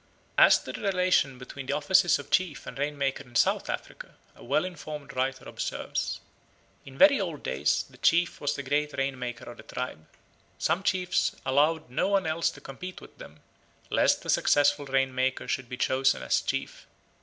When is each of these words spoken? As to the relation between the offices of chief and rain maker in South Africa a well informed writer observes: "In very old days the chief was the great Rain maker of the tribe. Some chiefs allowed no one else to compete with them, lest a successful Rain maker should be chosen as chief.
As 0.39 0.57
to 0.63 0.73
the 0.73 0.81
relation 0.81 1.37
between 1.37 1.67
the 1.67 1.73
offices 1.75 2.17
of 2.17 2.31
chief 2.31 2.65
and 2.65 2.75
rain 2.79 2.97
maker 2.97 3.23
in 3.23 3.35
South 3.35 3.69
Africa 3.69 4.15
a 4.35 4.43
well 4.43 4.65
informed 4.65 5.15
writer 5.15 5.47
observes: 5.47 6.19
"In 6.87 6.97
very 6.97 7.21
old 7.21 7.43
days 7.43 7.85
the 7.87 7.99
chief 7.99 8.41
was 8.41 8.55
the 8.55 8.63
great 8.63 8.97
Rain 8.97 9.19
maker 9.19 9.47
of 9.51 9.57
the 9.57 9.61
tribe. 9.63 10.07
Some 10.57 10.81
chiefs 10.81 11.35
allowed 11.45 11.91
no 11.91 12.07
one 12.07 12.25
else 12.25 12.49
to 12.49 12.61
compete 12.61 12.99
with 12.99 13.19
them, 13.19 13.41
lest 13.91 14.25
a 14.25 14.29
successful 14.31 14.87
Rain 14.87 15.13
maker 15.13 15.47
should 15.47 15.69
be 15.69 15.77
chosen 15.77 16.23
as 16.23 16.41
chief. 16.41 16.87